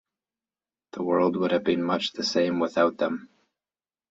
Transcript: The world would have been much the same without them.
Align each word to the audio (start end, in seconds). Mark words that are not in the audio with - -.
The 0.93 1.03
world 1.03 1.35
would 1.37 1.51
have 1.51 1.63
been 1.63 1.83
much 1.83 2.13
the 2.13 2.23
same 2.23 2.57
without 2.59 2.97
them. 2.97 3.29